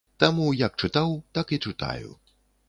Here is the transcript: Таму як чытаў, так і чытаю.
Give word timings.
Таму 0.21 0.47
як 0.61 0.73
чытаў, 0.85 1.13
так 1.39 1.53
і 1.59 1.61
чытаю. 1.69 2.11